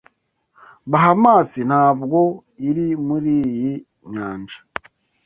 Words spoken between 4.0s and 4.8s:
nyanja